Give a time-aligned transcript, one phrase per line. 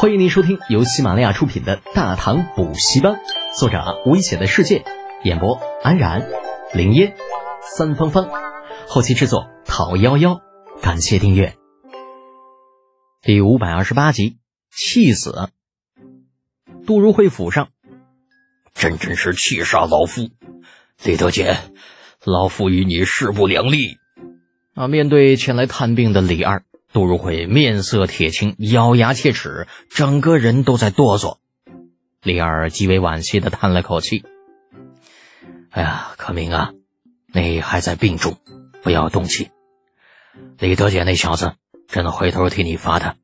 [0.00, 3.14] 欢迎您收听由喜马拉雅出品的《大唐补习班》，
[3.58, 4.84] 作者危险的世界，
[5.24, 6.24] 演播安然、
[6.72, 7.16] 林烟、
[7.76, 8.30] 三芳芳，
[8.86, 10.40] 后期制作陶幺幺。
[10.80, 11.56] 感谢订阅。
[13.22, 14.38] 第五百二十八集，
[14.70, 15.48] 气死！
[16.86, 17.70] 杜如晦府上，
[18.74, 20.30] 真真是气杀老夫！
[21.02, 21.56] 李德俭，
[22.24, 23.96] 老夫与你势不两立。
[24.74, 24.86] 啊！
[24.86, 26.62] 面对前来探病的李二。
[26.90, 31.36] 杜如晦面色铁青，咬牙切齿，整个人都在哆嗦。
[32.22, 34.24] 李二极为惋惜的叹了口气
[35.70, 36.72] ：“哎呀，可明啊，
[37.32, 38.38] 你还在病中，
[38.82, 39.50] 不要动气。
[40.58, 41.52] 李德简那小子，
[41.88, 43.16] 真回头替你罚他。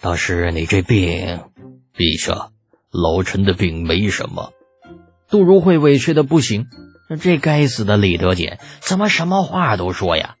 [0.00, 1.40] 倒是你这病，
[1.94, 2.50] 陛下，
[2.90, 4.54] 老臣的病没什么。”
[5.28, 6.66] 杜如晦委屈的不行，
[7.20, 10.36] 这该死的李德简怎么什么话都说呀？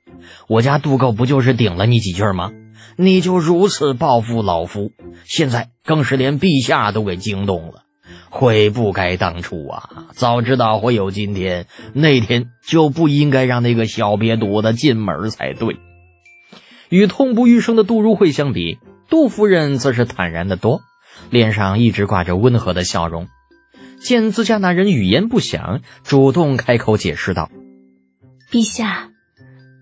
[0.48, 2.52] 我家杜狗不就是顶了你几句吗？
[2.96, 4.92] 你就如此报复老夫，
[5.24, 7.84] 现在更是连陛下都给惊动了。
[8.30, 10.08] 悔不该当初啊！
[10.12, 15.78] 早知道会有今天，那天就不应该让那个小瘪犊子进门才对。
[16.88, 20.80] 与痛不欲生的杜如晦相比，杜夫人则是坦然的多，
[21.30, 23.28] 脸上一直挂着温和的笑容。
[24.00, 27.50] 见自家那人语言不详，主动开口解释道
[28.52, 29.10] ：“陛下。”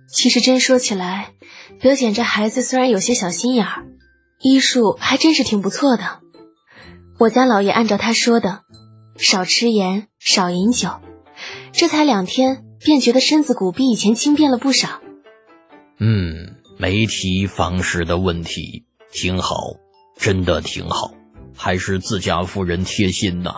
[0.08, 1.32] 其实真说起来，
[1.80, 3.86] 德简这孩子虽然有些小心眼儿，
[4.40, 6.20] 医术还真是挺不错的。
[7.18, 8.60] 我家老爷按照他说的，
[9.16, 10.90] 少吃盐，少饮酒，
[11.72, 15.00] 这才两天便觉得身子骨比以前轻便了不少。
[15.98, 19.74] 嗯，没提房事的问题，挺好，
[20.18, 21.14] 真的挺好，
[21.54, 23.56] 还是自家夫人贴心呐。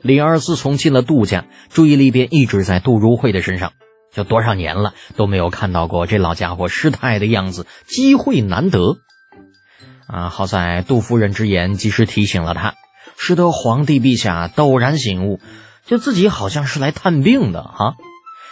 [0.00, 3.72] 李二自从进了杜家，注意力便一直在杜如晦的身上。
[4.14, 8.96] 就多少年了都没有看到过这老家伙失态的样子，机会难得
[10.06, 10.28] 啊！
[10.28, 12.74] 好在杜夫人之言及时提醒了他，
[13.18, 15.40] 使得皇帝陛下陡然醒悟，
[15.84, 17.96] 就自己好像是来探病的哈，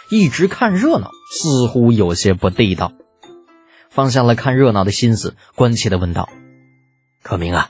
[0.09, 2.91] 一直看热闹似乎有些不地道。
[3.89, 6.27] 放下了看热闹的心思，关切的问道
[7.23, 7.69] ：“可明啊，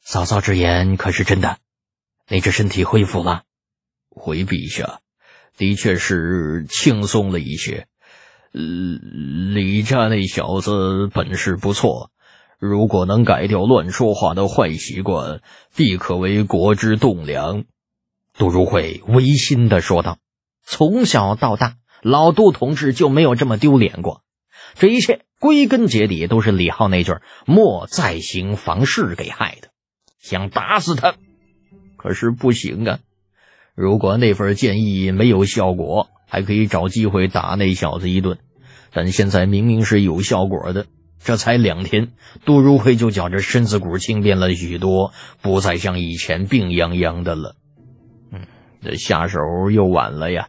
[0.00, 1.58] 嫂嫂之言可是真的？
[2.28, 3.42] 你这身体恢复了？
[4.08, 5.00] 回陛下。”
[5.56, 7.86] 的确是轻松了一些，
[8.52, 12.10] 李家那小子本事不错，
[12.58, 15.42] 如果能改掉乱说话的坏习惯，
[15.76, 17.64] 必可为国之栋梁。
[18.36, 20.18] 杜如晦违心的说道
[20.66, 24.22] ：“从小到大，老杜同志就没有这么丢脸过。
[24.74, 27.12] 这一切归根结底都是李浩那句
[27.46, 29.68] ‘莫再行房事’给害的。
[30.18, 31.14] 想打死他，
[31.96, 32.98] 可是不行啊。”
[33.74, 38.38] 如果那份建议没有效果，还可以找机会打那小子一顿。
[38.92, 40.86] 但现在明明是有效果的，
[41.18, 42.12] 这才两天，
[42.44, 45.12] 杜如晦就觉着身子骨轻便了许多，
[45.42, 47.56] 不再像以前病殃殃的了。
[48.32, 48.42] 嗯，
[48.82, 49.40] 这下手
[49.72, 50.46] 又晚了呀！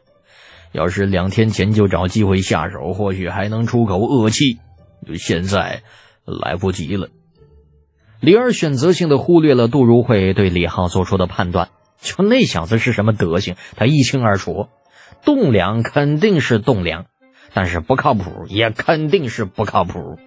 [0.72, 4.59] 要是两天前就找机会下手，或许还能出口恶气。
[5.18, 5.81] 现在
[6.25, 7.09] 来不及了。
[8.19, 11.69] 李二选择性的忽略了杜如晦对李浩做出的判断。
[12.05, 14.69] 就那小子是什么德行，他一清二楚。
[15.23, 17.07] 栋梁肯定是栋梁，
[17.53, 20.19] 但是不靠谱也肯定是不靠谱。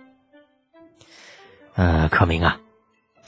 [1.75, 2.59] 呃，可明啊，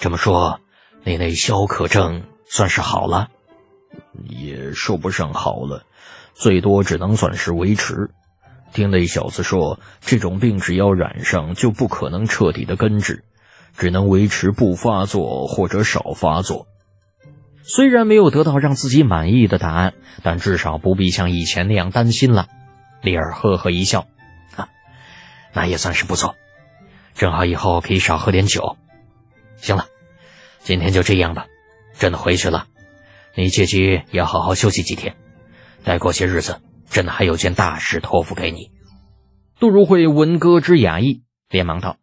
[0.01, 0.61] 这么说，
[1.05, 3.29] 你那消渴症算是好了？
[4.29, 5.85] 也说不上好了，
[6.35, 8.11] 最多只能算是维持。
[8.73, 13.23] 听那小子说，这种病只要染上，就不可能彻底的根治，
[13.77, 16.67] 只能维持不发作或者少发作。
[17.73, 19.95] 虽然没有得到让自己满意的答案，
[20.25, 22.49] 但至少不必像以前那样担心了。
[23.01, 24.09] 李尔呵呵一笑
[24.57, 24.69] ：“啊，
[25.53, 26.35] 那也算是不错，
[27.15, 28.77] 正好以后可以少喝点酒。
[29.59, 29.87] 行了，
[30.59, 31.47] 今天就这样吧，
[31.97, 32.67] 朕回去了。
[33.37, 35.15] 你借机要好好休息几天。
[35.85, 36.61] 再过些日子，
[36.91, 38.73] 朕还有件大事托付给你。”
[39.61, 41.99] 杜如晦闻歌之雅意，连忙道：“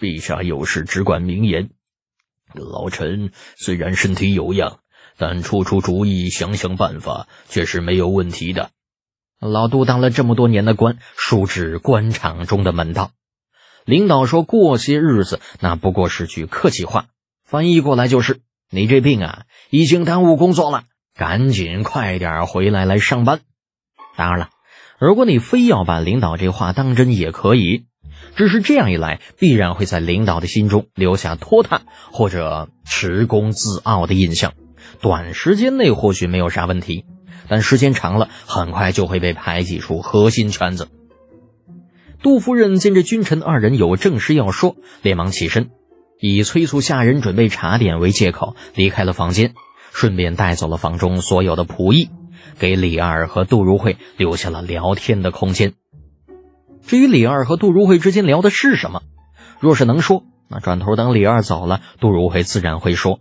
[0.00, 1.70] 陛下有事只管明言。
[2.54, 4.80] 老臣虽然身体有恙。”
[5.18, 8.70] 但出出主意，想想办法，却是没有问题的。
[9.40, 13.10] 老杜当了这么多年的官，熟知官场中的门道。
[13.84, 17.06] 领导说过些日子，那不过是句客气话，
[17.44, 18.40] 翻译过来就是
[18.70, 20.84] 你这病啊，已经耽误工作了，
[21.14, 23.40] 赶紧快点回来来上班。
[24.16, 24.48] 当然了，
[24.98, 27.86] 如果你非要把领导这话当真，也可以。
[28.34, 34.54] 只是这样一来，必然会在领导的心中留下拖沓或者持功自傲的印象。
[35.00, 37.04] 短时间内或许没有啥问题，
[37.48, 40.88] 但时间长了，很快就会被排挤出核心圈子。
[42.22, 45.70] 杜夫人见这君臣二人有正事要说，连忙起身
[46.18, 49.54] ：“以催促下人准备茶点为借口离开了房间，
[49.92, 52.08] 顺便带走了房中所有的仆役，
[52.58, 55.74] 给李二和杜如晦留下了聊天的空间。
[56.86, 59.02] 至于李二和杜如晦之间聊的是什么，
[59.60, 63.20] 若是能说，那转头等李二走了，杜如晦自然会说。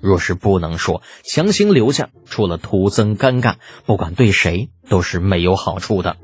[0.00, 3.56] 若是不能说，强行留下，除了徒增尴尬，
[3.86, 6.16] 不管对谁都是没有好处的。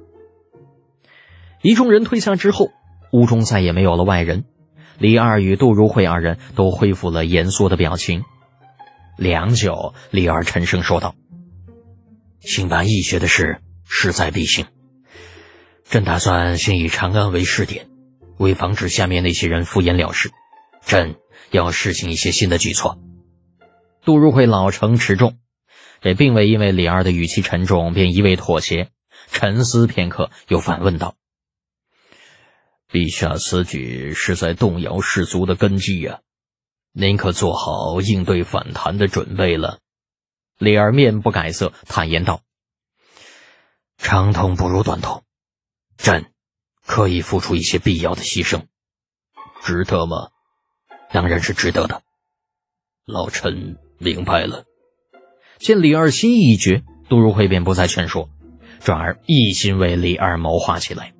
[1.62, 2.70] 一众人退下之后，
[3.12, 4.44] 屋中再也没有了外人。
[4.98, 8.24] 李二与杜如晦二人都恢复了严肃的表情。
[9.18, 11.14] 良久，李二沉声说道
[12.40, 14.66] ：“兴办义学的事势在必行，
[15.84, 17.88] 朕打算先以长安为试点，
[18.38, 20.30] 为防止下面那些人敷衍了事，
[20.84, 21.16] 朕
[21.50, 22.98] 要实行一些新的举措。”
[24.06, 25.40] 杜如晦老成持重，
[26.00, 28.92] 这并未因为李二的语气沉重便一味妥协。
[29.32, 31.16] 沉思片刻，又反问道
[32.88, 36.20] ：“陛下此举是在动摇士卒的根基呀，
[36.92, 39.80] 您可做好应对反弹的准备了？”
[40.56, 42.42] 李二面不改色，坦言道
[43.98, 45.24] ：“长痛不如短痛，
[45.96, 46.32] 朕
[46.86, 48.66] 可以付出一些必要的牺牲，
[49.64, 50.28] 值得吗？
[51.10, 52.04] 当然是值得的，
[53.04, 54.64] 老臣。”明白了，
[55.58, 58.28] 见李二心意已决，杜如晦便不再劝说，
[58.80, 61.14] 转而一心为李二谋划起来。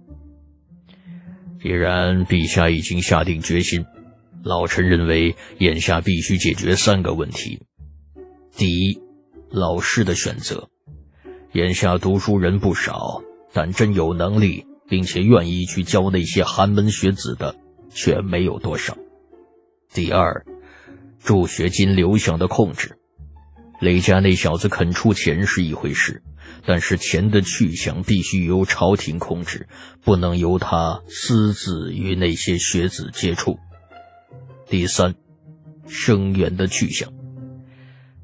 [1.62, 3.84] 既然陛下已经下定决心，
[4.44, 7.62] 老臣认为眼下必须解决三个问题：
[8.54, 9.00] 第一，
[9.50, 10.68] 老师的选择。
[11.52, 13.22] 眼下读书人不少，
[13.52, 17.56] 但真有能力并且愿意去教那些寒门学子的，
[17.88, 18.96] 却没有多少。
[19.92, 20.44] 第二。
[21.22, 22.96] 助学金流向的控制，
[23.80, 26.22] 雷家那小子肯出钱是一回事，
[26.64, 29.68] 但是钱的去向必须由朝廷控制，
[30.02, 33.58] 不能由他私自与那些学子接触。
[34.68, 35.14] 第三，
[35.86, 37.12] 生源的去向，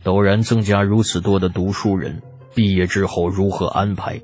[0.02, 2.22] 陡然增加如此多的读书人，
[2.54, 4.20] 毕业之后如何安排？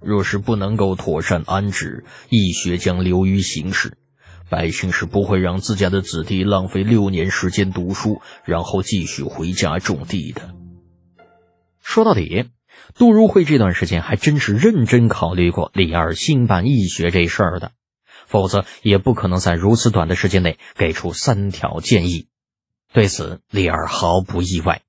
[0.00, 3.96] 若是不能够妥善安置，义学将流于形式。
[4.50, 10.54] 百姓是不会让自家的子弟浪费六年时间读书，然后继续回家种地的。
[11.80, 12.50] 说到底，
[12.94, 17.72] 杜如晦这段时间还真是认真考虑过李二兴办义学这事儿的，
[18.26, 22.28] 否则也不可能在如此短的时间内给出三条建议。
[22.92, 24.82] 对此，李二毫不意外。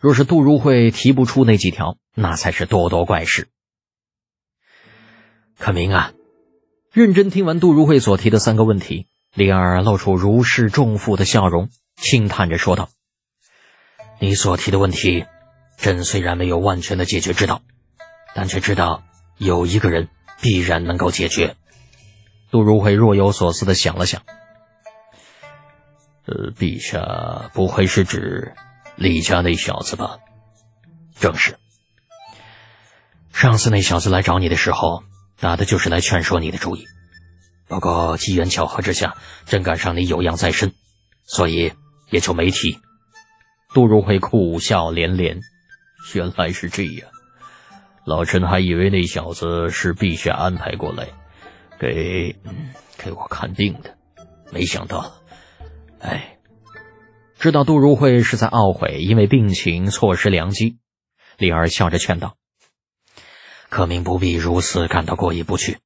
[0.00, 3.48] 若是杜如晦提不出那几条，那才是多多怪事。
[5.58, 6.13] 可明啊。
[6.94, 12.88] 认真听完杜如晦所提的三个问题，李二露出如释重负的笑容，轻叹着说道
[14.20, 15.26] ：“你所提的问题，
[15.76, 17.62] 朕虽然没有万全的解决之道，
[18.32, 19.02] 但却知道
[19.38, 20.08] 有一个人
[20.40, 21.56] 必然能够解决。”
[22.52, 24.22] 杜如晦若有所思的想了想
[26.26, 28.54] ：“呃，陛下不会是指
[28.94, 30.18] 李家那小子吧
[31.18, 31.58] ？”“正是。
[33.32, 35.02] 上次那小子来找你的时候。”
[35.44, 36.86] 打的就是来劝说你的主意，
[37.68, 39.14] 不过机缘巧合之下，
[39.44, 40.72] 朕赶上你有恙在身，
[41.22, 41.70] 所以
[42.08, 42.78] 也就没提。
[43.74, 45.38] 杜如晦苦笑连连，
[46.14, 47.10] 原来是这样，
[48.06, 51.08] 老臣还以为那小子是陛下安排过来
[51.78, 52.34] 给
[52.96, 53.98] 给我看病的，
[54.50, 55.12] 没想到，
[56.00, 56.38] 哎，
[57.38, 60.78] 知道杜如晦是在懊悔，因为病情错失良机，
[61.36, 62.34] 李儿笑着劝道。
[63.68, 65.78] 可明不必如此感到过意不去。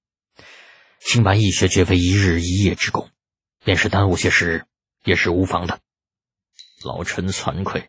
[1.00, 3.08] 兴办易学绝非一日一夜之功，
[3.64, 4.64] 便是耽误些时
[5.04, 5.78] 也是无妨的。
[6.84, 7.88] 老臣惭愧，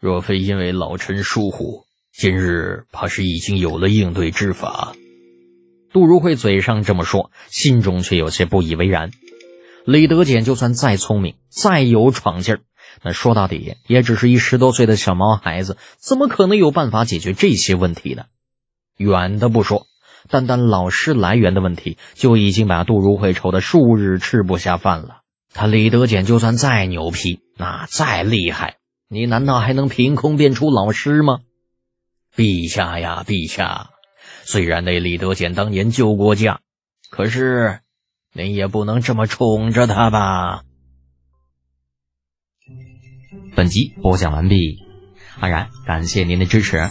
[0.00, 4.94] 若非因为老臣疏忽，今日怕是已经有了应对之法。
[5.92, 9.10] 杜如晦嘴上这么说，心中却有些不以为然。
[9.86, 12.60] 李德俭就算再聪明，再有闯劲儿，
[13.02, 18.24] 那说到底也只是一十多岁的小毛孩子，怎么可能有办法解决这些问题呢？
[18.98, 19.86] 远的不说，
[20.28, 25.22] 单单老师来源的问题就已经把杜如晦愁得数日吃不下饭了。
[25.54, 28.76] 他李德俭就算再牛批，那再厉害，
[29.08, 31.38] 你难道还能凭空变出老师吗？
[32.36, 33.90] 陛下呀，陛下，
[34.44, 36.60] 虽然那李德俭当年救过驾，
[37.08, 37.80] 可是
[38.34, 40.62] 您也不能这么宠着他吧。
[43.56, 44.78] 本集播讲完毕，
[45.40, 46.90] 安然感谢您的支持。